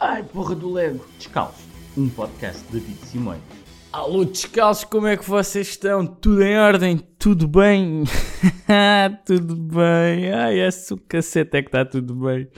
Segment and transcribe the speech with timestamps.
[0.00, 1.04] Ai, porra do Lego.
[1.16, 3.42] Descalço, um podcast de David Simões.
[3.92, 6.06] Alô, descalços, como é que vocês estão?
[6.06, 6.98] Tudo em ordem?
[7.18, 8.04] Tudo bem?
[9.26, 10.32] tudo bem.
[10.32, 12.48] Ai, esse o cacete é que está tudo bem.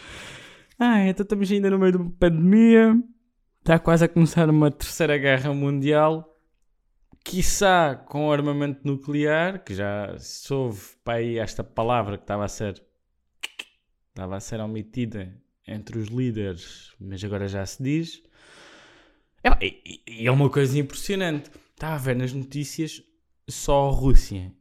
[0.79, 3.03] Ai, então estamos ainda no meio de uma pandemia.
[3.61, 6.39] Está quase a começar uma terceira guerra mundial.
[7.25, 12.83] Quiçá com armamento nuclear, que já soube para aí esta palavra que estava a ser
[14.11, 15.35] estava a ser omitida
[15.71, 18.23] entre os líderes, mas agora já se diz.
[19.43, 19.51] É,
[20.07, 21.51] e é uma coisa impressionante.
[21.73, 23.03] Estava a ver nas notícias
[23.49, 24.53] só a Rússia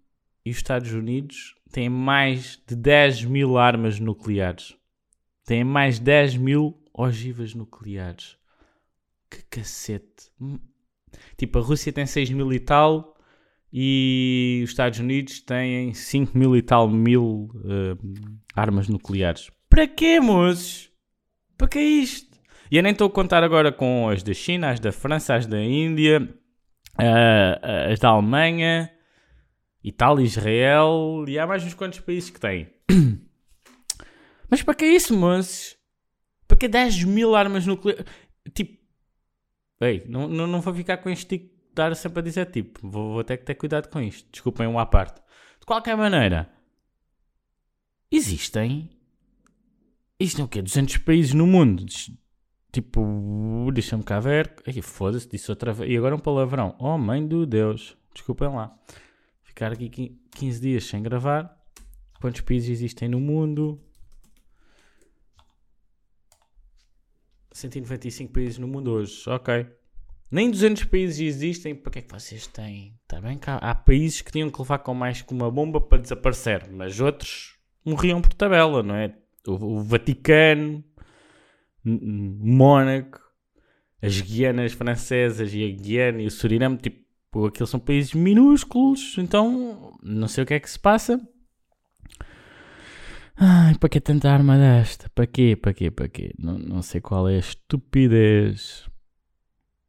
[0.46, 4.76] e os Estados Unidos têm mais de 10 mil armas nucleares.
[5.44, 8.38] Têm mais de 10 mil ogivas nucleares.
[9.30, 10.32] Que cacete.
[11.38, 13.18] Tipo, a Rússia tem 6 mil e tal
[13.72, 19.52] e os Estados Unidos têm 5 mil e tal mil uh, armas nucleares.
[19.70, 20.89] Para quê, moços?
[21.60, 22.40] Para que é isto?
[22.72, 25.46] E eu nem estou a contar agora com as da China, as da França, as
[25.46, 26.22] da Índia,
[26.98, 28.90] uh, as da Alemanha,
[29.84, 32.74] Itália, Israel e há mais uns quantos países que têm.
[34.50, 35.76] Mas para que é isso, moços?
[36.48, 38.06] Para que 10 mil armas nucleares?
[38.56, 38.80] Tipo,
[39.82, 43.24] ei, não, não, não vou ficar com este estar sempre a dizer tipo, vou, vou
[43.24, 44.30] ter que ter cuidado com isto.
[44.32, 45.22] Desculpem uma à parte.
[45.60, 46.50] De qualquer maneira,
[48.10, 48.90] existem.
[50.20, 50.62] Isto é o quê?
[50.62, 51.86] 200 países no mundo.
[52.72, 54.54] Tipo, deixa-me cá ver.
[54.84, 55.90] Foda-se, disse outra vez.
[55.90, 56.76] E agora um palavrão.
[56.78, 57.98] Oh, mãe do Deus.
[58.14, 58.78] Desculpem lá.
[59.44, 61.58] Ficar aqui 15 dias sem gravar.
[62.20, 63.82] Quantos países existem no mundo?
[67.54, 69.24] 195 países no mundo hoje.
[69.28, 69.66] Ok.
[70.30, 72.94] Nem 200 países existem, para que é que vocês têm?
[73.02, 73.56] Está bem cá.
[73.56, 77.58] Há países que tinham que levar com mais que uma bomba para desaparecer, mas outros
[77.84, 79.18] morriam por tabela, não é?
[79.48, 80.84] O, Vaticano,
[81.84, 83.20] Mónaco,
[84.02, 89.98] as Guianas francesas e a Guiana e o Suriname, tipo, aqueles são países minúsculos, então
[90.04, 91.20] não sei o que é que se passa.
[93.36, 95.10] Ai, para que tanta arma desta?
[95.16, 95.56] Para quê?
[95.56, 95.90] Para quê?
[95.90, 96.34] Para quê?
[96.38, 98.90] Não, não sei qual é a estupidez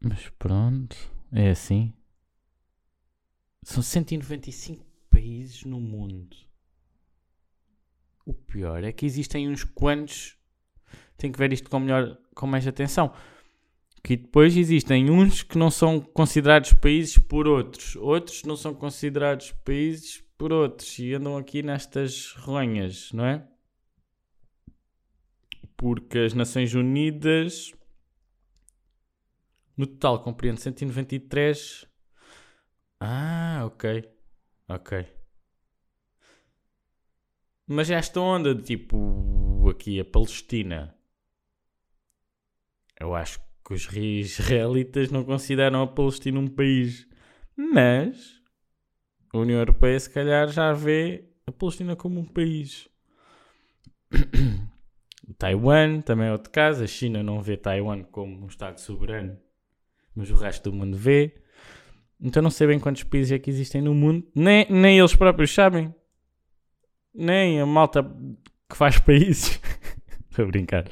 [0.00, 0.96] mas pronto,
[1.30, 1.92] é assim.
[3.62, 6.36] São 195 países no mundo.
[8.30, 10.36] O pior é que existem uns quantos.
[11.16, 13.12] Tem que ver isto com, melhor, com mais atenção.
[14.04, 19.50] Que depois existem uns que não são considerados países por outros, outros não são considerados
[19.64, 23.44] países por outros e andam aqui nestas ronhas, não é?
[25.76, 27.72] Porque as Nações Unidas
[29.76, 31.84] no total compreende 193.
[33.00, 34.08] Ah, ok.
[34.69, 35.19] Ok.
[37.72, 40.94] Mas esta onda de tipo aqui a Palestina.
[42.98, 47.06] Eu acho que os israelitas não consideram a Palestina um país.
[47.56, 48.42] Mas
[49.32, 52.88] a União Europeia se calhar já vê a Palestina como um país.
[55.38, 56.82] Taiwan também é outro caso.
[56.82, 59.38] A China não vê Taiwan como um Estado soberano
[60.14, 61.34] mas o resto do mundo vê.
[62.20, 65.54] Então não sei bem quantos países é que existem no mundo, nem, nem eles próprios
[65.54, 65.94] sabem,
[67.15, 68.03] nem a malta
[68.69, 69.60] que faz países.
[70.31, 70.84] Estou a brincar.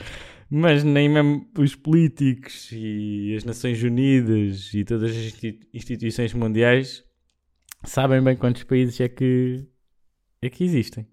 [0.51, 5.43] Mas nem mesmo os políticos e as Nações Unidas e todas as
[5.75, 7.05] instituições mundiais
[7.85, 9.67] sabem bem quantos países é que,
[10.41, 11.07] é que existem.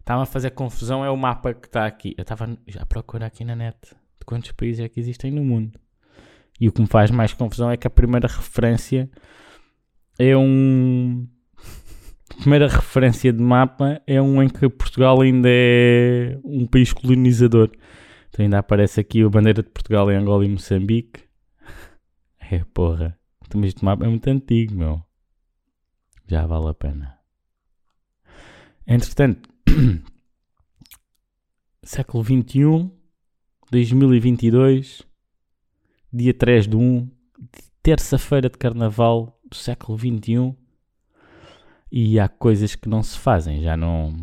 [0.00, 2.14] Estava a fazer confusão, é o mapa que está aqui.
[2.16, 5.78] Eu estava a procurar aqui na net de quantos países é que existem no mundo.
[6.60, 9.10] E o que me faz mais confusão é que a primeira referência
[10.18, 11.28] é um.
[12.28, 17.70] Primeira referência de mapa é um em que Portugal ainda é um país colonizador.
[18.28, 21.24] Então ainda aparece aqui a bandeira de Portugal em Angola e Moçambique.
[22.48, 23.18] É porra.
[23.44, 25.02] Então, este mapa é muito antigo, meu.
[26.28, 27.18] Já vale a pena.
[28.86, 29.48] Entretanto,
[31.82, 32.88] século XXI,
[33.68, 35.04] 2022
[36.12, 37.10] dia 3 de 1,
[37.82, 40.56] terça-feira de carnaval do século XXI.
[41.98, 44.14] E há coisas que não se fazem, já não,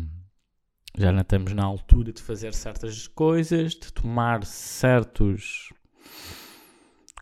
[0.96, 5.72] já não estamos na altura de fazer certas coisas, de tomar certos.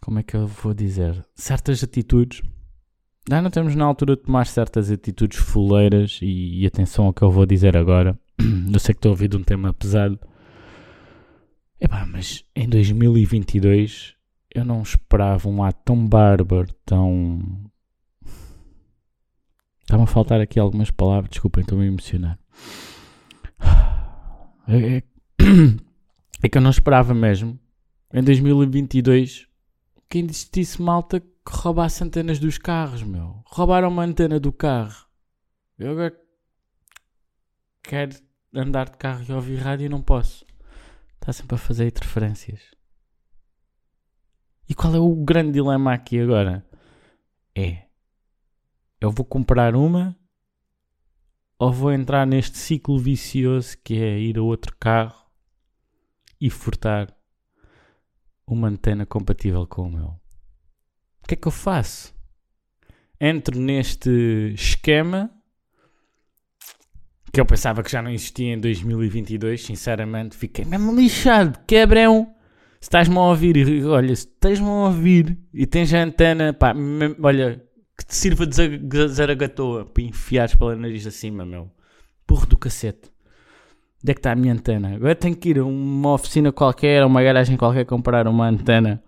[0.02, 1.24] Como é que eu vou dizer?
[1.34, 2.42] Certas atitudes.
[3.30, 7.22] Já não estamos na altura de tomar certas atitudes fuleiras e, e atenção ao que
[7.22, 8.20] eu vou dizer agora.
[8.70, 10.20] Eu sei que estou a ouvir um tema pesado.
[11.80, 14.16] Epá, mas em 2022
[14.54, 17.40] eu não esperava um ato tão bárbaro, tão.
[19.92, 22.38] Está-me a faltar aqui algumas palavras, desculpem, estou-me a emocionar.
[24.66, 25.02] É, é,
[26.42, 27.60] é, que eu não esperava mesmo
[28.10, 29.46] em 2022,
[30.08, 33.42] quem disse malta que roubasse antenas dos carros, meu.
[33.44, 35.04] Roubaram uma antena do carro.
[35.78, 36.18] Eu agora
[37.82, 38.16] quero
[38.54, 40.46] andar de carro e ouvir rádio e não posso.
[41.20, 42.62] Está sempre a fazer interferências.
[44.66, 46.64] E qual é o grande dilema aqui agora?
[47.54, 47.91] É:
[49.02, 50.16] eu vou comprar uma
[51.58, 55.26] ou vou entrar neste ciclo vicioso que é ir a outro carro
[56.40, 57.12] e furtar
[58.46, 60.06] uma antena compatível com o meu?
[61.22, 62.14] O que é que eu faço?
[63.20, 64.08] Entro neste
[64.54, 65.30] esquema
[67.32, 72.32] que eu pensava que já não existia em 2022, sinceramente, fiquei mesmo lixado, quebrão.
[72.78, 76.74] Se estás-me a ouvir, olha, se estás-me a ouvir e tens a antena, pá,
[77.22, 77.64] olha,
[77.96, 81.70] que te sirva de zaragatoa para enfiares pela nariz acima, meu.
[82.26, 83.10] Burro do cacete.
[84.02, 84.96] Onde é que está a minha antena?
[84.96, 89.02] Agora tenho que ir a uma oficina qualquer, a uma garagem qualquer, comprar uma antena.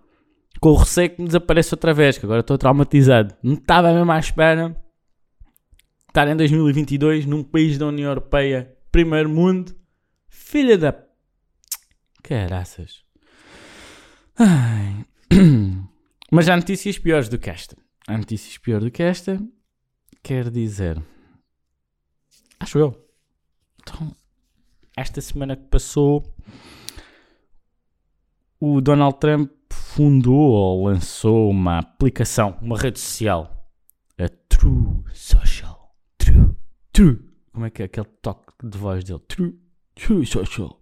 [0.61, 3.35] Com o receio que me desapareça outra vez, que agora estou traumatizado.
[3.43, 4.75] Não estava mesmo à espera
[6.07, 9.75] estar em 2022 num país da União Europeia, primeiro mundo,
[10.29, 10.95] filha da.
[12.23, 13.03] Caraças.
[14.37, 15.05] Ai.
[16.31, 17.75] Mas há notícias piores do que esta.
[18.07, 19.41] Há notícias piores do que esta.
[20.21, 21.01] Quer dizer.
[22.59, 23.09] Acho eu.
[23.81, 24.15] Então,
[24.95, 26.23] esta semana que passou,
[28.59, 33.71] o Donald Trump fundou ou lançou uma aplicação, uma rede social,
[34.17, 35.95] a True Social.
[36.91, 37.19] True.
[37.51, 39.19] Como é que é aquele toque de voz dele?
[39.27, 39.59] True.
[39.95, 40.79] True Social.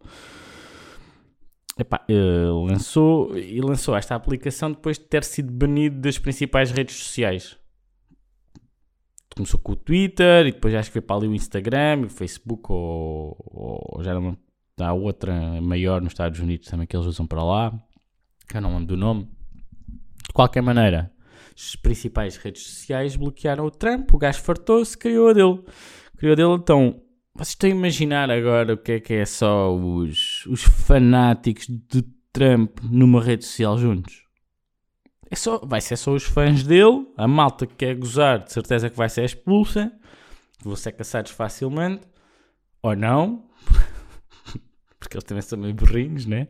[1.77, 6.95] Epá, uh, lançou, e lançou esta aplicação depois de ter sido banido das principais redes
[6.95, 7.57] sociais.
[9.35, 12.71] Começou com o Twitter e depois acho que foi para ali o Instagram, o Facebook
[12.71, 14.37] ou, ou já não
[14.79, 17.73] há outra maior nos Estados Unidos também que eles usam para lá.
[18.47, 19.23] Que eu não lembro do nome.
[19.23, 21.11] De qualquer maneira,
[21.57, 25.63] as principais redes sociais bloquearam o Trump, o gajo fartou-se, criou a dele
[26.23, 26.53] criou dele.
[26.53, 27.01] Então,
[27.35, 32.03] vocês estão a imaginar agora o que é que é só os, os fanáticos de
[32.31, 34.23] Trump numa rede social juntos?
[35.31, 38.87] É só, vai ser só os fãs dele, a malta que quer gozar, de certeza
[38.87, 39.91] que vai ser expulsa,
[40.63, 42.03] vão ser caçados facilmente,
[42.83, 43.49] ou não,
[44.99, 46.47] porque eles também são meio burrinhos, né?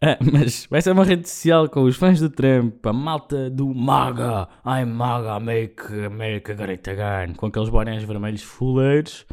[0.00, 3.74] Ah, mas vai ser uma rede social com os fãs do Trump, a malta do
[3.74, 9.26] MAGA, I'm MAGA, make America great again, com aqueles bonés vermelhos fuleiros.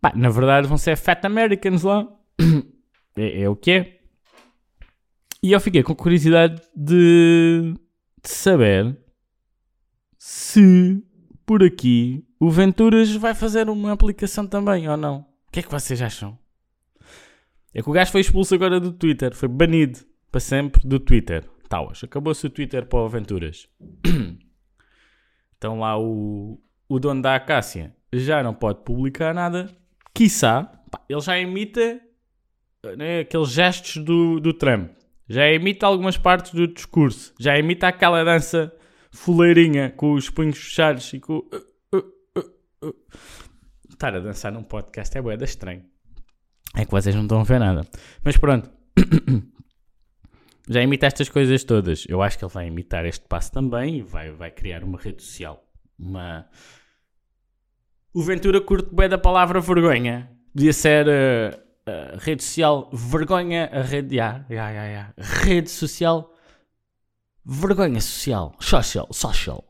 [0.00, 2.06] Pá, na verdade vão ser Fat Americans lá.
[3.20, 3.98] É, é, o que é.
[5.42, 7.74] E eu fiquei com curiosidade de,
[8.22, 8.96] de saber
[10.16, 11.02] se
[11.44, 15.26] por aqui o Venturas vai fazer uma aplicação também ou não.
[15.48, 16.38] O que é que vocês acham?
[17.74, 19.98] É que o gajo foi expulso agora do Twitter, foi banido
[20.30, 21.44] para sempre do Twitter.
[21.68, 23.68] Tauas, acabou-se o Twitter para o Aventuras.
[25.58, 29.68] então lá o, o dono da Acácia já não pode publicar nada.
[30.14, 32.00] Quiçá, pá, ele já imita
[32.96, 34.90] né, aqueles gestos do, do Trump.
[35.28, 37.34] Já imita algumas partes do discurso.
[37.38, 38.72] Já imita aquela dança
[39.12, 41.38] fuleirinha com os punhos fechados e com.
[41.92, 42.94] Uh, uh, uh,
[43.90, 45.84] Estar a dançar num podcast é boeda estranho.
[46.74, 47.86] É que vocês não estão a ver nada.
[48.24, 48.70] Mas pronto.
[50.70, 52.04] Já imita estas coisas todas.
[52.08, 55.22] Eu acho que ele vai imitar este passo também e vai, vai criar uma rede
[55.22, 55.66] social.
[55.98, 56.46] Uma.
[58.12, 60.30] O Ventura curte bem da palavra vergonha.
[60.52, 61.56] Podia ser uh,
[61.88, 64.16] uh, rede social vergonha a rede.
[64.16, 65.14] Yeah, yeah, yeah, yeah.
[65.18, 66.34] Rede social
[67.44, 68.54] vergonha social.
[68.60, 69.08] Social.
[69.10, 69.64] Social.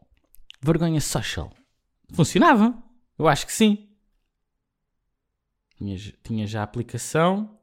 [0.62, 1.52] Vergonha social.
[2.12, 2.74] Funcionava.
[3.18, 3.88] Eu acho que sim
[5.78, 7.56] tinha, tinha já a aplicação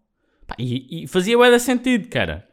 [0.47, 2.47] pá, e, e, fazia bué sentido, cara.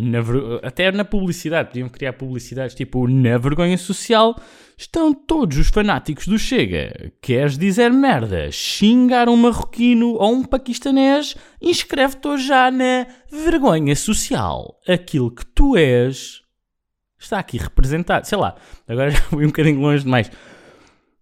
[0.00, 0.18] Na,
[0.62, 4.36] até na publicidade, podiam criar publicidades tipo na vergonha social
[4.76, 7.12] estão todos os fanáticos do Chega.
[7.20, 8.50] Queres dizer merda?
[8.52, 11.34] Xingar um marroquino ou um paquistanês?
[11.60, 14.78] Inscreve-te já na vergonha social.
[14.86, 16.42] Aquilo que tu és
[17.18, 18.26] está aqui representado.
[18.26, 18.54] Sei lá,
[18.86, 20.30] agora já fui um bocadinho longe demais.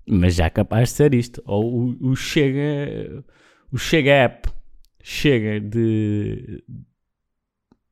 [0.06, 1.42] Mas já capaz de ser isto.
[1.46, 3.24] Ou o, o Chega
[3.72, 4.48] o Chega App
[5.02, 6.64] chega de.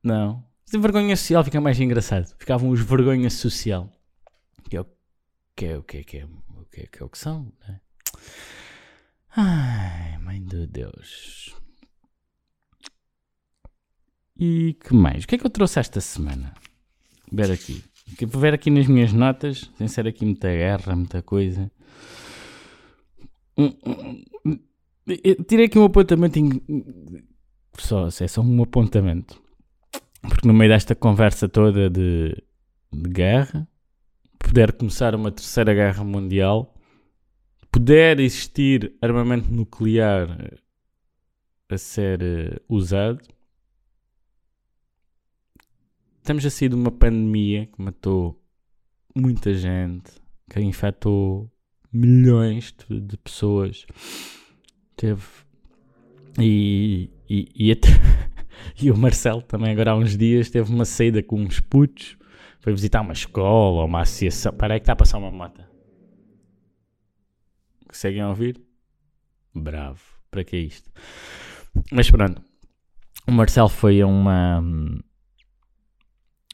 [0.03, 0.45] Não.
[0.71, 2.35] De vergonha social fica mais engraçado.
[2.39, 3.91] Ficavam os vergonha social.
[4.69, 4.87] Que é o
[5.57, 7.53] que é o que é, que é, o que é, que é o que são,
[7.67, 7.81] né?
[9.37, 11.55] Ai, mãe de Deus.
[14.39, 15.25] E que mais?
[15.25, 16.55] O que é que eu trouxe esta semana?
[17.31, 17.85] Ver aqui.
[18.27, 21.71] Vou ver aqui nas minhas notas, sem ser aqui muita guerra, muita coisa.
[23.57, 24.59] Hum, hum, hum.
[25.07, 26.39] Eu tirei aqui um apontamento.
[26.39, 26.63] Em...
[27.79, 29.41] Só, é só um apontamento.
[30.29, 32.43] Porque no meio desta conversa toda de,
[32.93, 33.69] de guerra,
[34.39, 36.75] puder começar uma terceira guerra mundial,
[37.71, 40.59] puder existir armamento nuclear
[41.69, 43.21] a ser uh, usado,
[46.19, 48.41] estamos a sair de uma pandemia que matou
[49.15, 50.13] muita gente,
[50.49, 51.51] que infectou
[51.93, 53.87] milhões de, de pessoas.
[54.97, 55.23] Teve.
[56.41, 57.89] E, e, e, até,
[58.81, 62.17] e, o Marcelo também, agora há uns dias, teve uma saída com uns putos.
[62.61, 64.53] Foi visitar uma escola ou uma associação.
[64.53, 65.63] Para que está a passar uma moto.
[67.87, 68.61] Conseguem ouvir?
[69.55, 70.01] Bravo.
[70.31, 70.91] Para que é isto?
[71.93, 72.43] Mas pronto.
[73.27, 74.63] O Marcelo foi a uma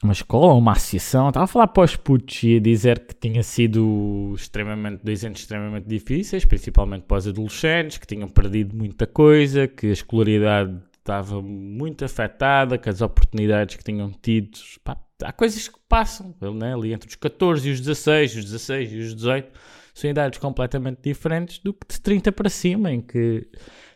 [0.03, 3.43] uma escola, uma associação, estava a falar para os putos e a dizer que tinha
[3.43, 9.67] sido extremamente, dois anos extremamente difíceis, principalmente para os adolescentes, que tinham perdido muita coisa,
[9.67, 15.67] que a escolaridade estava muito afetada, que as oportunidades que tinham tido, pá, há coisas
[15.67, 16.73] que passam, né?
[16.73, 19.51] ali entre os 14 e os 16, os 16 e os 18,
[19.93, 23.47] são idades completamente diferentes do que de 30 para cima, em que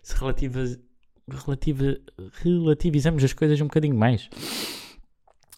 [0.03, 0.59] se relativa,
[2.43, 4.29] relativizamos as coisas um bocadinho mais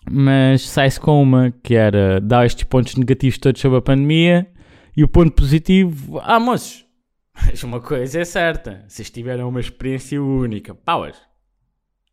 [0.09, 4.47] mas sai-se com uma que era dar estes pontos negativos todos sobre a pandemia
[4.95, 6.85] e o ponto positivo, ah moços,
[7.35, 11.17] mas uma coisa é certa, vocês tiveram uma experiência única, pauas,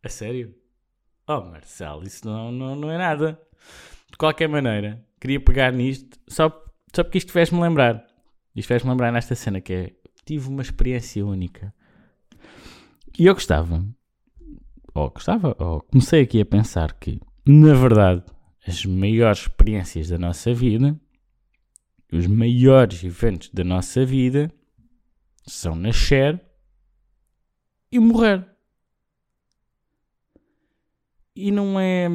[0.07, 0.55] a sério?
[1.27, 3.39] Oh Marcelo, isso não, não, não é nada.
[4.11, 6.49] De qualquer maneira, queria pegar nisto só,
[6.95, 8.05] só porque isto fez-me lembrar.
[8.55, 9.91] Isto fez-me lembrar nesta cena que é,
[10.25, 11.73] tive uma experiência única.
[13.17, 13.83] E eu gostava,
[14.93, 18.23] ou gostava, ou comecei aqui a pensar que na verdade,
[18.67, 20.99] as maiores experiências da nossa vida,
[22.11, 24.51] os maiores eventos da nossa vida,
[25.45, 26.41] são nascer
[27.91, 28.54] e morrer.
[31.35, 32.07] E não é.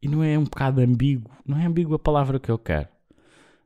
[0.00, 1.30] E não é um bocado ambíguo.
[1.46, 2.88] Não é ambíguo a palavra que eu quero.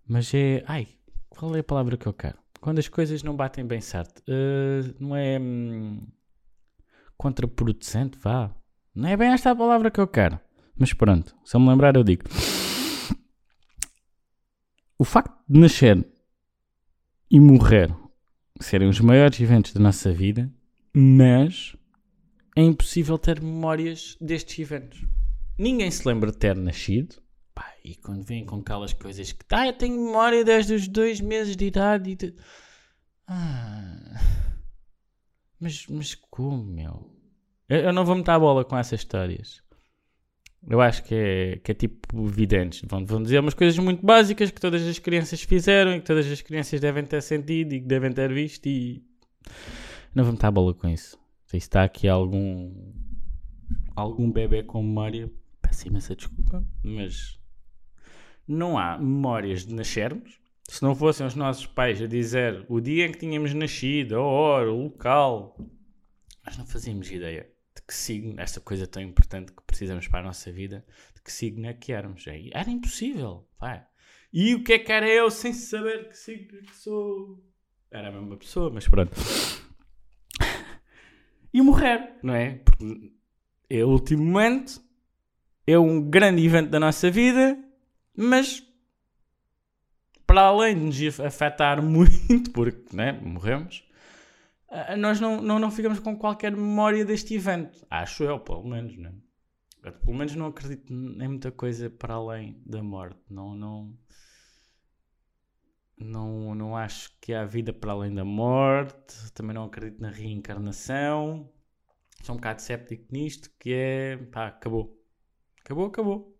[0.06, 0.62] Mas é.
[0.66, 0.88] Ai,
[1.30, 2.38] qual é a palavra que eu quero?
[2.60, 4.22] Quando as coisas não batem bem certo.
[4.28, 5.38] Uh, não é.
[5.38, 6.06] Hum,
[7.16, 8.54] contraproducente, vá.
[8.94, 10.38] Não é bem esta a palavra que eu quero.
[10.78, 12.24] Mas pronto, se eu me lembrar, eu digo.
[14.98, 16.06] O facto de nascer
[17.30, 17.94] e morrer
[18.60, 20.50] serem os maiores eventos da nossa vida,
[20.94, 21.76] mas
[22.56, 25.04] é impossível ter memórias destes eventos.
[25.58, 27.16] Ninguém se lembra de ter nascido.
[27.54, 29.44] Pá, e quando vêm com aquelas coisas que.
[29.50, 32.14] Ah, eu tenho memória desde os dois meses de idade.
[32.14, 32.34] De...
[33.28, 34.20] Ah.
[35.60, 37.10] Mas, mas como, meu?
[37.68, 39.62] Eu, eu não vou meter a bola com essas histórias.
[40.68, 42.82] Eu acho que é, que é tipo videntes.
[42.88, 46.26] Vão, vão dizer umas coisas muito básicas que todas as crianças fizeram e que todas
[46.30, 49.04] as crianças devem ter sentido e que devem ter visto e
[50.14, 51.18] não vou meter a bola com isso.
[51.46, 52.92] Se está aqui algum
[53.94, 55.30] algum bebê com memória,
[55.62, 57.40] peço imensa desculpa, mas
[58.46, 60.38] não há memórias de nascermos.
[60.68, 64.20] Se não fossem os nossos pais a dizer o dia em que tínhamos nascido, a
[64.20, 65.56] hora, o local,
[66.44, 70.24] nós não fazíamos ideia de que signo, esta coisa tão importante que precisamos para a
[70.24, 70.84] nossa vida,
[71.14, 72.26] de que signo é que éramos.
[72.26, 73.48] É, era impossível.
[73.60, 73.86] Vai.
[74.32, 77.40] E o que é que era eu sem saber que signo é que sou?
[77.90, 79.12] Era a mesma pessoa, mas pronto.
[81.56, 82.56] E morrer, não é?
[82.56, 83.14] Porque
[83.70, 84.78] é o último momento,
[85.66, 87.58] é um grande evento da nossa vida,
[88.14, 88.62] mas
[90.26, 93.88] para além de nos afetar muito, porque né, morremos,
[94.68, 97.86] ah, nós não, não, não ficamos com qualquer memória deste evento.
[97.88, 99.14] Acho eu, pelo menos, né?
[99.80, 103.18] Pelo menos não acredito em muita coisa para além da morte.
[103.30, 103.98] Não, não,
[105.98, 109.32] não, não acho que há vida para além da morte.
[109.32, 111.50] Também não acredito na reencarnação.
[112.22, 115.00] Sou um bocado séptico nisto, que é, pá, acabou.
[115.60, 116.38] Acabou, acabou.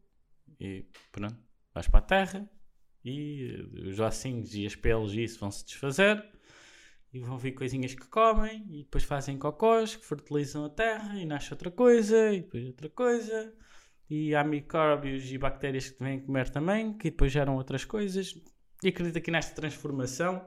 [0.61, 1.37] E pronto,
[1.75, 2.51] vais para a Terra
[3.05, 6.25] e os ossinhos e as peles e isso vão se desfazer
[7.13, 11.25] e vão vir coisinhas que comem e depois fazem cocós que fertilizam a terra e
[11.25, 13.55] nasce outra coisa e depois outra coisa
[14.11, 18.35] e há micróbios e bactérias que vêm comer também que depois geram outras coisas
[18.83, 20.45] e acredito aqui nesta transformação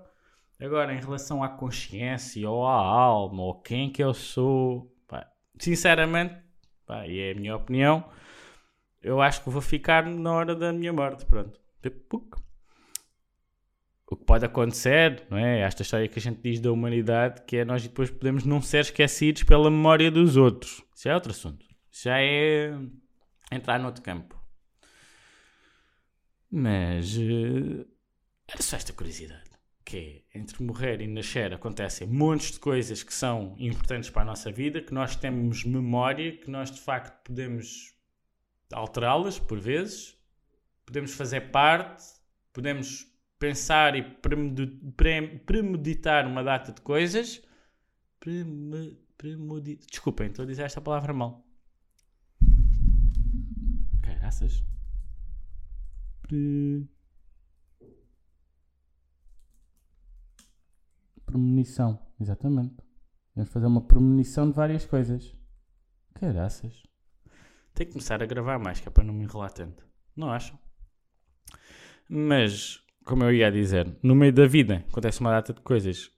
[0.59, 5.27] agora em relação à consciência ou à alma ou quem que eu sou pá,
[5.59, 6.35] sinceramente
[6.85, 8.09] pá, e é a minha opinião
[9.01, 11.59] eu acho que vou ficar na hora da minha morte pronto
[14.11, 15.59] o que pode acontecer, não é?
[15.59, 18.79] Esta história que a gente diz da humanidade, que é nós depois podemos não ser
[18.79, 20.83] esquecidos pela memória dos outros.
[20.95, 21.63] Isso é outro assunto.
[21.91, 22.73] Isso já é
[23.51, 24.35] entrar noutro campo.
[26.51, 27.85] Mas uh,
[28.51, 29.49] era só esta curiosidade.
[29.85, 34.25] que é, entre morrer e nascer acontecem montes de coisas que são importantes para a
[34.25, 37.95] nossa vida, que nós temos memória, que nós de facto podemos
[38.71, 40.15] alterá-las por vezes,
[40.85, 42.03] podemos fazer parte,
[42.53, 43.07] podemos
[43.39, 44.03] pensar e
[45.45, 47.41] premeditar uma data de coisas.
[49.89, 51.43] Desculpem, estou a dizer esta palavra mal.
[54.03, 54.63] Caraças.
[56.21, 56.87] Pre...
[61.29, 62.75] Premonição, exatamente.
[63.35, 65.31] Vamos fazer uma premonição de várias coisas.
[66.15, 66.81] Caraças.
[67.75, 69.85] Tenho que começar a gravar mais, que é para não me enrolar tanto.
[70.15, 70.57] Não acham?
[72.09, 76.11] Mas, como eu ia dizer, no meio da vida acontece uma data de coisas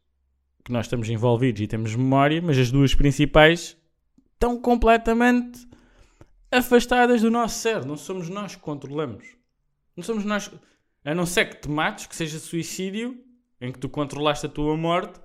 [0.64, 3.76] que nós estamos envolvidos e temos memória, mas as duas principais
[4.32, 5.68] estão completamente
[6.50, 7.86] afastadas do nosso ser.
[7.86, 9.36] Não somos nós que controlamos.
[9.94, 10.50] Não somos nós.
[11.04, 13.22] A não ser que te mates, que seja suicídio,
[13.62, 15.20] em que tu controlaste a tua morte.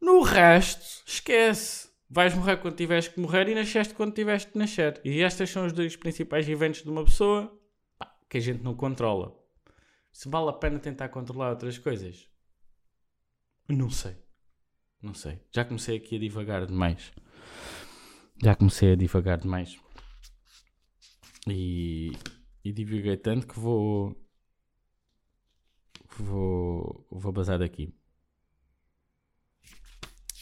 [0.00, 1.92] No resto, esquece.
[2.08, 5.00] Vais morrer quando tiveres que morrer e nasceste quando tiveste que nascer.
[5.04, 7.60] E estes são os dois principais eventos de uma pessoa
[7.98, 9.36] pá, que a gente não controla.
[10.12, 12.28] Se vale a pena tentar controlar outras coisas?
[13.68, 14.16] Não sei.
[15.02, 15.40] Não sei.
[15.52, 17.12] Já comecei aqui a divagar demais.
[18.42, 19.76] Já comecei a divagar demais.
[21.48, 22.12] E,
[22.64, 24.16] e divaguei tanto que vou.
[26.18, 27.06] Vou.
[27.10, 27.94] Vou bazar daqui.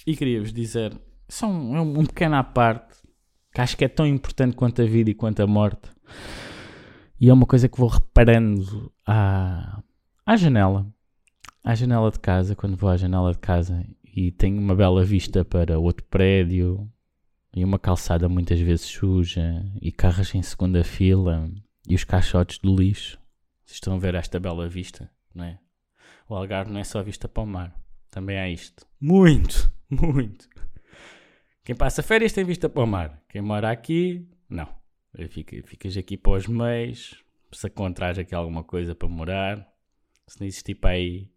[0.06, 0.98] E queria-vos dizer.
[1.28, 2.96] Só um, um, um pequeno à parte.
[3.54, 5.90] Que acho que é tão importante quanto a vida e quanto a morte.
[7.20, 9.82] E é uma coisa que vou reparando à,
[10.26, 10.92] à janela.
[11.62, 15.44] À janela de casa, quando vou à janela de casa e tenho uma bela vista
[15.44, 16.90] para outro prédio
[17.54, 21.50] e uma calçada muitas vezes suja e carros em segunda fila
[21.88, 23.18] e os caixotes do lixo.
[23.64, 25.58] Vocês estão a ver esta bela vista, não é?
[26.28, 27.74] O Algarve não é só vista para o mar,
[28.10, 28.86] também há isto.
[29.00, 30.48] Muito, muito.
[31.64, 33.22] Quem passa férias tem vista para o mar.
[33.28, 34.68] Quem mora aqui, não.
[35.28, 37.22] Fica, ficas aqui para os meios,
[37.52, 39.68] se encontrares aqui alguma coisa para morar,
[40.26, 41.30] se não existir para aí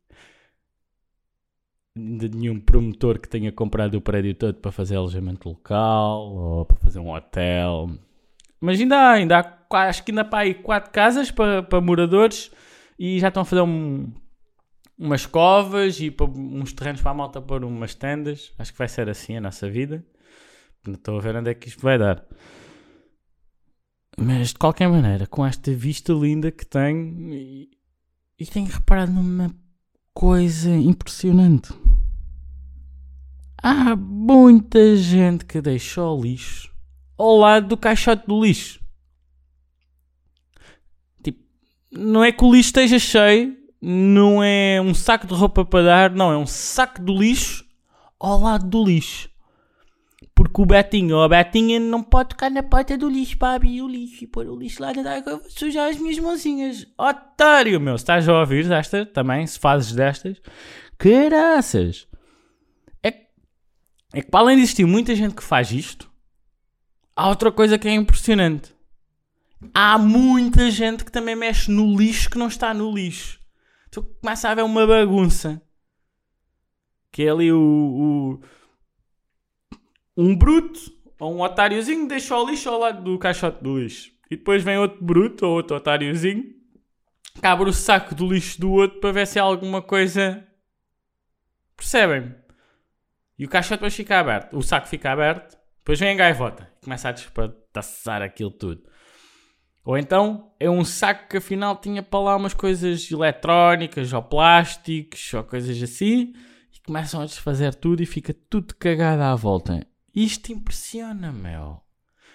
[1.98, 6.78] de nenhum promotor que tenha comprado o prédio todo para fazer alojamento local ou para
[6.78, 7.90] fazer um hotel.
[8.60, 11.80] Mas ainda há, ainda há, acho que ainda há para aí quatro casas para, para
[11.80, 12.52] moradores
[12.98, 14.12] e já estão a fazer um,
[14.98, 18.54] umas covas e uns terrenos para a malta pôr umas tendas.
[18.58, 20.06] Acho que vai ser assim a nossa vida.
[20.88, 22.26] Estou a ver onde é que isto vai dar.
[24.18, 27.70] Mas de qualquer maneira, com esta vista linda que tenho, e,
[28.40, 29.54] e tenho reparado numa
[30.14, 31.74] coisa impressionante.
[33.62, 36.74] Há muita gente que deixa o lixo
[37.18, 38.80] ao lado do caixote do lixo.
[41.24, 41.44] Tipo,
[41.98, 46.12] não é que o lixo esteja cheio, não é um saco de roupa para dar,
[46.12, 47.66] não, é um saco de lixo
[48.20, 49.30] ao lado do lixo.
[50.34, 53.82] Porque o Betinho ou a Betinha não pode tocar na porta do lixo para abrir
[53.82, 56.86] o lixo e pôr o lixo lá dentro sujar as minhas mãozinhas.
[56.98, 57.98] Otário, meu.
[57.98, 60.42] Se estás a ouvir esta também, se fazes destas,
[60.98, 62.06] caraças.
[63.02, 63.08] É,
[64.14, 66.12] é que para além de existir muita gente que faz isto,
[67.16, 68.75] há outra coisa que é impressionante.
[69.74, 73.40] Há muita gente que também mexe no lixo que não está no lixo.
[73.92, 75.62] Tu começa a haver uma bagunça.
[77.12, 78.40] Que é ali o,
[80.18, 80.80] o um bruto
[81.20, 84.12] ou um otáriozinho deixa o lixo ao lado do caixote do lixo.
[84.30, 86.54] E depois vem outro bruto ou outro otáriozinho
[87.40, 90.46] que abre o saco do lixo do outro para ver se há alguma coisa.
[91.76, 92.34] Percebem?
[93.38, 94.58] E o caixote depois fica aberto.
[94.58, 95.58] O saco fica aberto.
[95.80, 98.84] Depois vem a gaivota começa a despedaçar aquilo tudo.
[99.86, 105.32] Ou então é um saco que afinal tinha para lá umas coisas eletrónicas ou plásticos
[105.32, 106.34] ou coisas assim
[106.74, 109.86] e começam a desfazer tudo e fica tudo cagado à volta.
[110.14, 111.80] Isto impressiona, meu.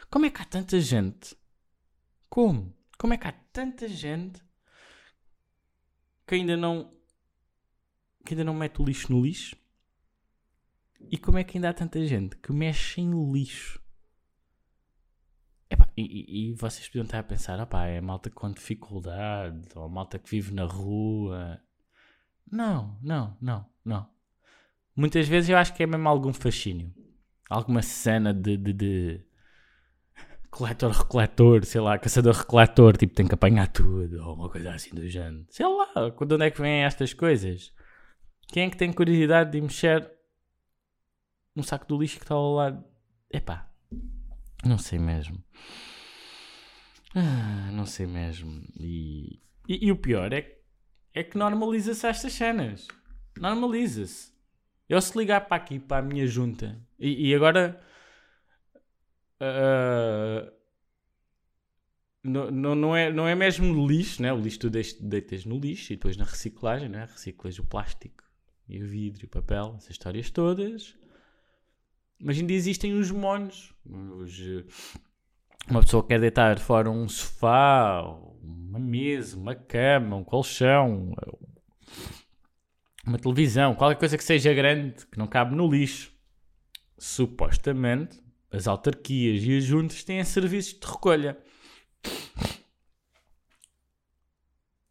[0.09, 1.37] Como é que há tanta gente?
[2.29, 2.73] Como?
[2.97, 4.41] Como é que há tanta gente
[6.25, 6.93] que ainda não
[8.25, 9.57] que ainda não mete o lixo no lixo?
[11.11, 13.80] E como é que ainda há tanta gente que mexe em lixo?
[16.05, 20.31] E, e, vocês podiam estar a pensar, opá, é malta com dificuldade, ou malta que
[20.31, 21.61] vive na rua.
[22.51, 24.09] Não, não, não, não.
[24.97, 26.93] Muitas vezes eu acho que é mesmo algum fascínio
[27.51, 29.21] alguma cena de, de, de
[30.51, 35.45] coletor-recoletor, sei lá, caçador-recoletor, tipo, tem que apanhar tudo, ou uma coisa assim do género.
[35.51, 37.73] Sei lá, de onde é que vêm estas coisas?
[38.47, 40.11] Quem é que tem curiosidade de mexer
[41.55, 42.85] num saco do lixo que está ao lado?
[43.29, 43.69] Epá,
[44.65, 45.43] não sei mesmo.
[47.15, 48.63] Ah, não sei mesmo.
[48.79, 50.59] E, e, e o pior é,
[51.13, 52.87] é que normaliza-se estas cenas.
[53.39, 54.33] Normaliza-se.
[54.89, 57.81] Eu se ligar para aqui, para a minha junta, e, e agora.
[59.41, 60.53] Uh,
[62.23, 64.33] não, não, não, é, não é mesmo lixo, né?
[64.33, 67.07] O lixo tu deitas no lixo e depois na reciclagem, né?
[67.11, 68.23] Reciclas o plástico
[68.69, 70.95] e o vidro e o papel, essas histórias todas.
[72.21, 73.73] Mas ainda existem os monos.
[73.87, 74.65] Os,
[75.69, 78.03] uma pessoa quer deitar fora um sofá,
[78.43, 81.15] uma mesa, uma cama, um colchão,
[83.07, 86.13] uma televisão, qualquer coisa que seja grande, que não cabe no lixo.
[86.99, 91.39] Supostamente, as autarquias e as juntas têm serviços de recolha.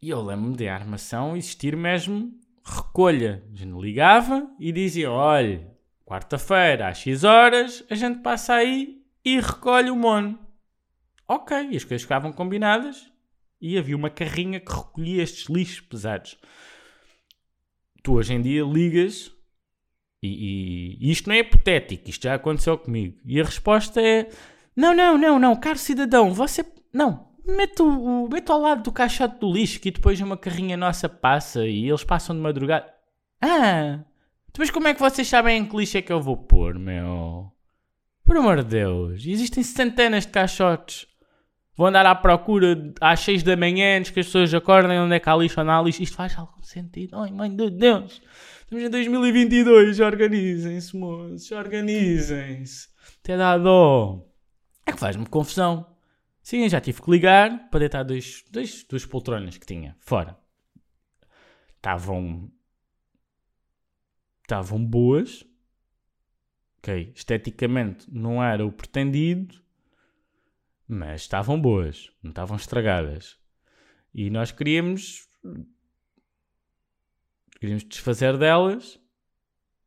[0.01, 3.43] E eu lembro-me de armação existir mesmo recolha.
[3.53, 5.69] A gente ligava e dizia: olha,
[6.09, 10.39] quarta-feira às X horas a gente passa aí e recolhe o mono.
[11.27, 13.11] Ok, e as coisas ficavam combinadas
[13.61, 16.35] e havia uma carrinha que recolhia estes lixos pesados.
[18.01, 19.31] Tu hoje em dia ligas
[20.23, 23.19] e, e, isto não é hipotético, isto já aconteceu comigo.
[23.23, 24.29] E a resposta é:
[24.75, 26.65] não, não, não, não, caro cidadão, você.
[26.91, 31.07] Não, mete, o, mete ao lado do caixote do lixo que depois uma carrinha nossa
[31.07, 32.91] passa e eles passam de madrugada.
[33.39, 34.03] Ah,
[34.53, 37.51] depois como é que vocês sabem em que lixo é que eu vou pôr, meu?
[38.23, 41.07] Por amor de Deus, existem centenas de caixotes.
[41.75, 45.19] Vou andar à procura às 6 da manhã antes que as pessoas acordem onde é
[45.19, 46.03] que há lixo ou não há lixo.
[46.03, 47.17] Isto faz algum sentido?
[47.17, 48.21] Ai, mãe de Deus.
[48.61, 49.99] Estamos em 2022.
[50.01, 51.49] Organizem-se, moços.
[51.51, 52.89] Organizem-se.
[53.23, 54.27] Até dá dó.
[54.85, 55.85] É que faz-me confusão.
[56.43, 60.37] Sim, já tive que ligar para deitar dois, dois, duas poltronas que tinha fora.
[61.77, 62.51] Estavam.
[64.49, 65.45] Estavam boas.
[66.79, 67.11] Ok.
[67.15, 69.61] Esteticamente não era o pretendido
[70.89, 73.37] mas estavam boas, não estavam estragadas.
[74.11, 75.29] E nós queríamos
[77.59, 78.99] queríamos desfazer delas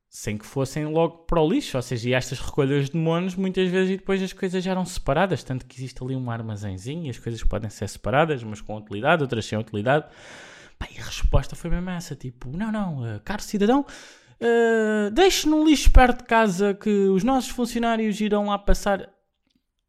[0.09, 1.77] sem que fossem logo para o lixo.
[1.77, 4.85] Ou seja, e estas recolhas de monos muitas vezes e depois as coisas já eram
[4.85, 8.77] separadas, tanto que existe ali um armazenzinho e as coisas podem ser separadas, umas com
[8.77, 10.07] utilidade, outras sem utilidade.
[10.79, 13.85] Pá, e a resposta foi mesmo essa, tipo, não, não, uh, caro cidadão,
[14.42, 19.09] uh, deixe no lixo perto de casa que os nossos funcionários irão lá passar.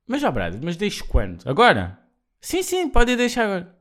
[0.08, 1.48] Mas já, Brad, mas deixo quando?
[1.48, 2.00] Agora?
[2.40, 3.76] Sim, sim, pode deixar agora.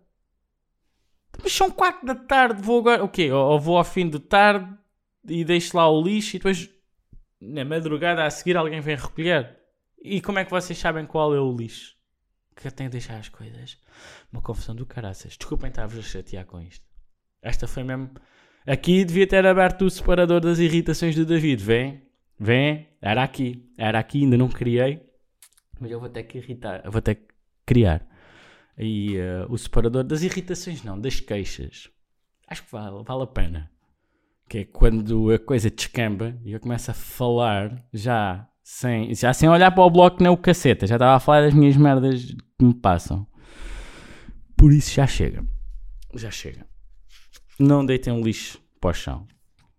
[1.42, 3.04] Mas são 4 da tarde, vou agora.
[3.04, 3.30] O quê?
[3.30, 4.72] Ou vou ao fim de tarde
[5.28, 6.70] e deixo lá o lixo e depois
[7.40, 9.58] na madrugada a seguir alguém vem recolher.
[10.00, 11.96] E como é que vocês sabem qual é o lixo?
[12.54, 13.78] Que eu tenho de deixar as coisas.
[14.32, 15.36] Uma confusão do caraças.
[15.36, 16.84] Desculpem estar-vos a chatear com isto.
[17.40, 18.10] Esta foi mesmo.
[18.66, 21.62] Aqui devia ter aberto o separador das irritações do David.
[21.62, 22.02] Vem,
[22.38, 22.88] vem.
[23.00, 23.68] Era aqui.
[23.76, 25.02] Era aqui, ainda não criei.
[25.80, 27.26] Mas eu vou ter que irritar, vou ter que
[27.66, 28.06] criar.
[28.78, 31.90] E uh, o separador das irritações, não, das queixas.
[32.46, 33.70] Acho que vale, vale a pena.
[34.48, 39.48] Que é quando a coisa descamba e eu começo a falar já sem, já sem
[39.48, 40.86] olhar para o bloco nem o caceta.
[40.86, 43.26] Já estava a falar das minhas merdas que me passam.
[44.56, 45.44] Por isso já chega.
[46.14, 46.64] Já chega.
[47.64, 49.28] Não deitem lixo para o chão.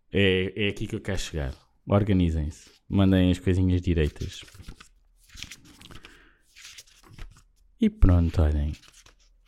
[0.10, 1.54] É, é aqui que eu quero chegar.
[1.86, 2.72] Organizem-se.
[2.88, 4.40] Mandem as coisinhas direitas.
[7.82, 8.72] E pronto, olhem.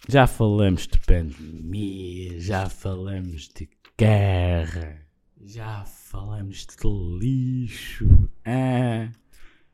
[0.09, 5.07] Já falamos de pandemia, já falamos de guerra,
[5.41, 6.75] já falamos de
[7.17, 8.29] lixo.
[8.43, 9.11] Ah,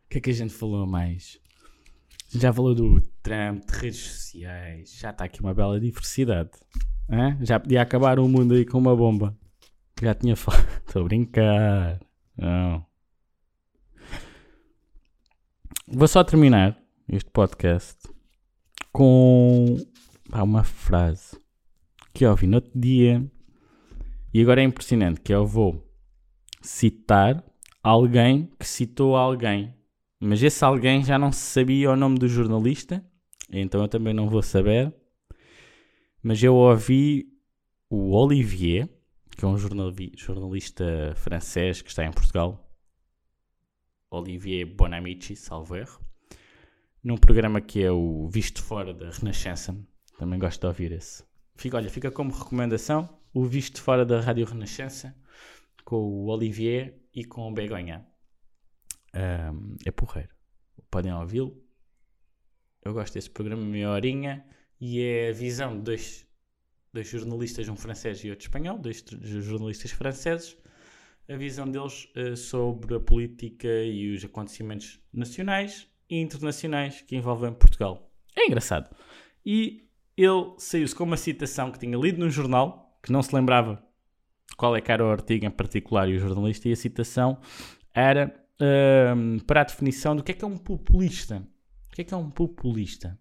[0.06, 1.40] o que é que a gente falou mais?
[2.33, 4.97] Já falou do Trump, de redes sociais.
[4.97, 6.51] Já está aqui uma bela diversidade.
[7.09, 9.37] Ah, já podia acabar o mundo aí com uma bomba.
[10.01, 10.65] Já tinha falado.
[10.87, 11.99] Estou a brincar.
[12.37, 12.85] Não.
[15.87, 17.97] Vou só terminar este podcast
[18.93, 19.75] com
[20.31, 21.37] há uma frase
[22.13, 23.29] que eu ouvi no outro dia
[24.33, 25.85] e agora é impressionante que eu vou
[26.61, 27.43] citar
[27.83, 29.73] alguém que citou alguém
[30.21, 33.03] mas esse alguém já não sabia o nome do jornalista
[33.49, 34.93] então eu também não vou saber
[36.23, 37.27] mas eu ouvi
[37.89, 38.88] o Olivier
[39.36, 42.71] que é um jornalista francês que está em Portugal
[44.10, 45.99] Olivier Bonamici, salvo erro
[47.03, 49.75] num programa que é o Visto Fora da Renascença.
[50.17, 51.23] Também gosto de ouvir esse.
[51.55, 55.15] Fica, olha, fica como recomendação o Visto Fora da Rádio Renascença
[55.84, 58.05] com o Olivier e com o Begonha.
[59.13, 60.30] É porreiro.
[60.89, 61.62] Podem ouvi-lo.
[62.84, 64.45] Eu gosto desse programa, meia horinha,
[64.80, 66.28] e é a visão de dois,
[66.91, 70.58] dois jornalistas, um francês e outro espanhol, dois jornalistas franceses,
[71.30, 77.54] a visão deles uh, sobre a política e os acontecimentos nacionais e internacionais que envolvem
[77.54, 78.12] Portugal.
[78.36, 78.93] É engraçado.
[79.45, 83.82] E ele saiu-se com uma citação que tinha lido num jornal, que não se lembrava
[84.58, 87.39] qual é que era o artigo em particular e o jornalista, e a citação
[87.93, 88.40] era
[89.45, 91.47] para a definição do que é que é um populista.
[91.91, 93.19] O que é que é um populista?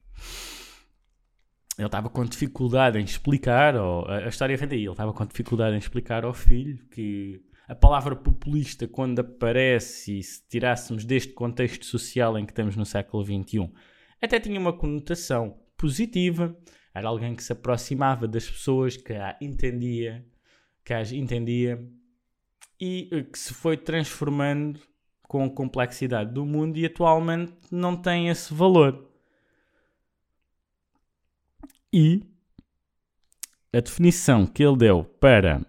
[1.76, 5.74] Ele estava com dificuldade em explicar, ou, a história vem daí, ele estava com dificuldade
[5.74, 11.86] em explicar ao filho que a palavra populista, quando aparece, e se tirássemos deste contexto
[11.86, 13.70] social em que estamos no século XXI,
[14.20, 16.54] até tinha uma conotação positiva,
[16.92, 20.26] era alguém que se aproximava das pessoas, que a entendia,
[20.84, 21.82] que as entendia
[22.80, 24.80] e eh, que se foi transformando
[25.30, 29.08] com a complexidade do mundo e atualmente não tem esse valor.
[31.92, 32.24] E
[33.72, 35.64] a definição que ele deu para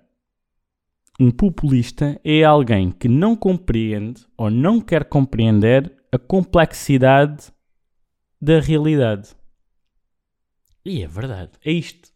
[1.20, 7.54] um populista é alguém que não compreende ou não quer compreender a complexidade
[8.42, 9.30] da realidade.
[10.84, 12.12] E é verdade, é isto.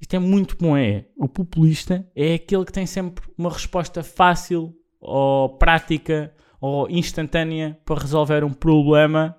[0.00, 0.76] Isto é muito bom.
[0.76, 6.34] É o populista é aquele que tem sempre uma resposta fácil ou prática
[6.66, 9.36] ou instantânea para resolver um problema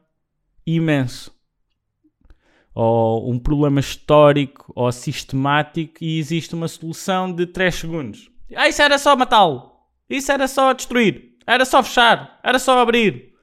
[0.65, 1.35] imenso
[2.79, 8.29] ou um problema histórico ou sistemático e existe uma solução de 3 segundos.
[8.55, 9.71] Ah, isso era só matá-lo.
[10.07, 11.37] Isso era só destruir.
[11.47, 12.39] Era só fechar.
[12.43, 13.33] Era só abrir.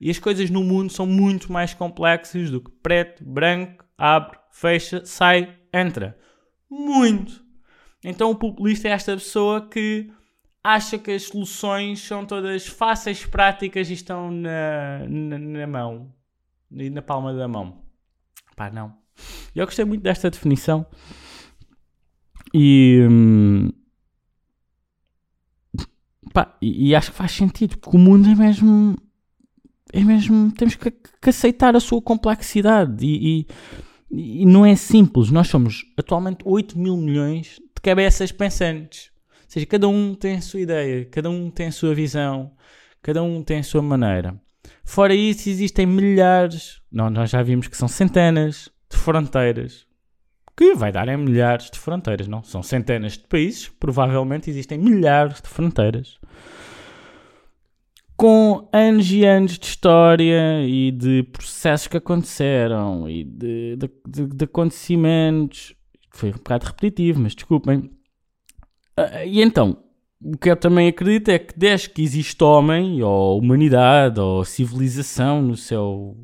[0.00, 5.04] E as coisas no mundo são muito mais complexas do que preto, branco, abre, fecha,
[5.04, 6.18] sai, entra.
[6.68, 7.40] Muito.
[8.02, 10.10] Então o populista é esta pessoa que
[10.62, 16.12] acha que as soluções são todas fáceis, práticas e estão na, na, na mão.
[16.70, 17.82] E na palma da mão.
[18.54, 18.94] Pá, não.
[19.54, 20.86] Eu gostei muito desta definição.
[22.54, 23.70] E, hum,
[26.32, 28.96] pá, e, e, acho que faz sentido, porque o mundo é mesmo.
[29.92, 30.52] É mesmo.
[30.52, 33.04] Temos que, que aceitar a sua complexidade.
[33.04, 33.46] E,
[34.10, 35.30] e, e, não é simples.
[35.30, 39.10] Nós somos atualmente 8 mil milhões de cabeças pensantes.
[39.48, 42.52] Seja, cada um tem a sua ideia, cada um tem a sua visão,
[43.00, 44.38] cada um tem a sua maneira.
[44.84, 49.86] Fora isso, existem milhares, não, nós já vimos que são centenas de fronteiras,
[50.54, 52.42] que vai dar em milhares de fronteiras, não?
[52.42, 56.18] São centenas de países, provavelmente existem milhares de fronteiras.
[58.16, 64.26] Com anos e anos de história e de processos que aconteceram e de, de, de,
[64.26, 65.72] de acontecimentos.
[66.10, 67.97] Foi um bocado repetitivo, mas desculpem.
[68.98, 69.78] Uh, e então,
[70.20, 75.40] o que eu também acredito é que desde que existe homem, ou humanidade, ou civilização
[75.40, 76.16] no seu,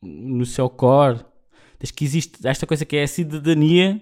[0.00, 1.24] no seu core,
[1.80, 4.00] desde que existe esta coisa que é a cidadania,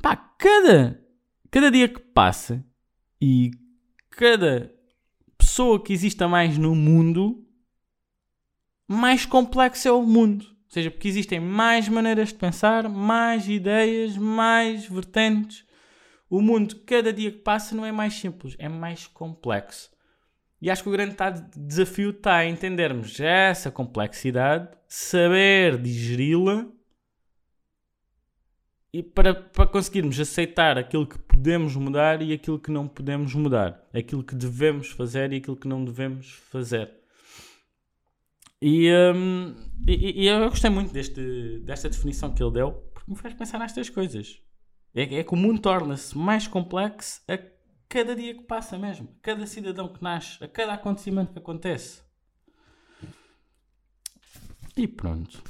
[0.00, 1.00] pá, cada,
[1.50, 2.64] cada dia que passa
[3.20, 3.50] e
[4.10, 4.72] cada
[5.36, 7.44] pessoa que exista mais no mundo,
[8.86, 10.44] mais complexo é o mundo.
[10.44, 15.64] Ou seja, porque existem mais maneiras de pensar, mais ideias, mais vertentes
[16.32, 19.90] o mundo, cada dia que passa, não é mais simples, é mais complexo.
[20.62, 21.14] E acho que o grande
[21.54, 26.66] desafio está em entendermos essa complexidade, saber digeri-la
[28.94, 33.86] e para, para conseguirmos aceitar aquilo que podemos mudar e aquilo que não podemos mudar,
[33.92, 36.90] aquilo que devemos fazer e aquilo que não devemos fazer.
[38.62, 39.54] E, um,
[39.86, 43.58] e, e eu gostei muito deste, desta definição que ele deu, porque me faz pensar
[43.58, 44.40] nestas coisas.
[44.94, 47.38] É, é que o mundo torna-se mais complexo a
[47.88, 49.08] cada dia que passa mesmo.
[49.18, 52.02] A cada cidadão que nasce, a cada acontecimento que acontece.
[54.76, 55.42] E pronto.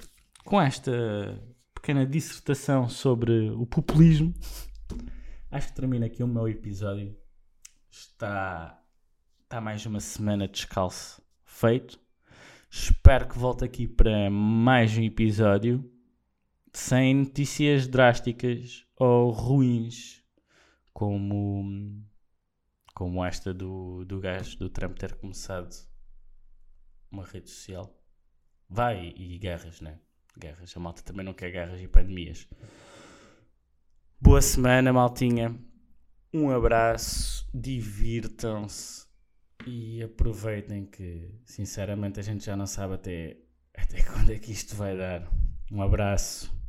[0.45, 0.93] Com esta
[1.75, 4.35] pequena dissertação sobre o populismo,
[5.51, 7.17] acho que termina aqui o meu episódio.
[7.91, 8.83] Está,
[9.43, 12.01] está mais uma semana descalço feito.
[12.71, 15.89] Espero que volte aqui para mais um episódio
[16.73, 20.23] sem notícias drásticas ou ruins,
[20.93, 22.01] como,
[22.95, 25.75] como esta do, do gajo do Trump ter começado
[27.11, 27.93] uma rede social.
[28.69, 29.99] Vai e guerras, né?
[30.39, 30.77] Guerras.
[30.77, 32.47] A malta também não quer guerras e pandemias.
[34.21, 35.53] Boa semana, maltinha.
[36.33, 39.05] Um abraço, divirtam-se
[39.67, 43.37] e aproveitem que, sinceramente, a gente já não sabe até,
[43.77, 45.29] até quando é que isto vai dar.
[45.73, 46.62] Um abraço.